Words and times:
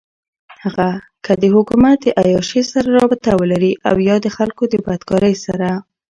هغــه 0.61 0.89
كه 1.25 1.33
دحــكومت 1.41 1.99
دعيــاشۍ 2.09 2.61
سره 2.71 2.87
رابطه 2.99 3.31
ولري 3.41 3.71
اويا 3.89 4.15
دخلـــكو 4.25 4.63
دبدكارۍ 4.73 5.33
سره. 5.45 5.69